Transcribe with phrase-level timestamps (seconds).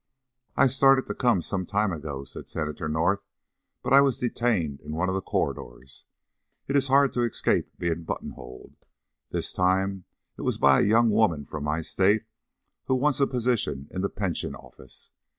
[0.57, 3.27] "I started to come some time ago," said Senator North,
[3.83, 6.05] "but I was detained in one of the corridors.
[6.67, 8.73] It is hard to escape being buttonholed.
[9.29, 10.05] This time
[10.37, 12.23] it was by a young woman from my State
[12.85, 15.11] who wants a position in the Pension Office.